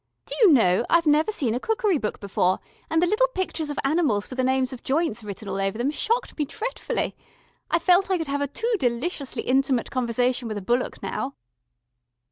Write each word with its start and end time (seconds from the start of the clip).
Do 0.25 0.33
you 0.41 0.51
know, 0.51 0.83
I've 0.89 1.05
never 1.05 1.31
seen 1.31 1.53
a 1.53 1.59
cookery 1.59 1.99
book 1.99 2.19
before, 2.19 2.57
and 2.89 3.03
the 3.03 3.05
little 3.05 3.27
pictures 3.35 3.69
of 3.69 3.77
animals 3.83 4.27
with 4.31 4.37
the 4.37 4.43
names 4.43 4.73
of 4.73 4.81
joints 4.81 5.23
written 5.23 5.47
all 5.47 5.61
over 5.61 5.77
them 5.77 5.91
shocked 5.91 6.35
me 6.39 6.45
dretfully. 6.45 7.13
I 7.69 7.77
feel 7.77 8.01
I 8.09 8.17
could 8.17 8.25
have 8.25 8.41
a 8.41 8.47
too 8.47 8.73
deliciously 8.79 9.43
intimate 9.43 9.91
conversation 9.91 10.47
with 10.47 10.57
a 10.57 10.61
bullock 10.63 11.03
now." 11.03 11.35